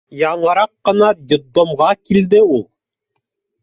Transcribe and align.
Яңыраҡ 0.19 0.71
ҡына 0.89 1.11
детдомға 1.33 1.93
килде 2.09 2.45
ул. 2.53 2.69